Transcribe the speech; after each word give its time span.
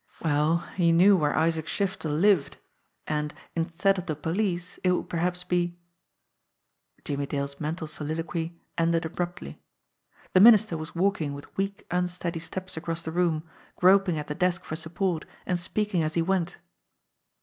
Well, 0.23 0.65
he 0.77 0.91
knew 0.91 1.15
where 1.15 1.35
Isaac 1.35 1.67
Shiftel 1.67 2.09
lived, 2.19 2.57
and 3.05 3.35
instead 3.55 3.99
of 3.99 4.07
the 4.07 4.15
police, 4.15 4.79
it 4.83 4.93
would 4.93 5.11
perhaps 5.11 5.43
be 5.43 5.77
Jimmie 7.05 7.27
Dale's 7.27 7.59
mental 7.59 7.85
soliloquy 7.85 8.59
ended 8.79 9.05
abruptly. 9.05 9.61
The 10.33 10.39
Min 10.39 10.55
ister 10.55 10.75
was 10.75 10.95
walking 10.95 11.33
with 11.35 11.55
weak, 11.55 11.85
unsteady 11.91 12.39
steps 12.39 12.75
across 12.75 13.03
the 13.03 13.11
room, 13.11 13.43
groping 13.75 14.17
at 14.17 14.25
the 14.25 14.33
desk 14.33 14.63
for 14.63 14.75
support, 14.75 15.25
and 15.45 15.59
speaking 15.59 16.01
as 16.01 16.15
he 16.15 16.23
went. 16.23 16.57